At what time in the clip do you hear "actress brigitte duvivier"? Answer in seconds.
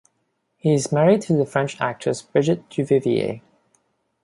1.79-3.41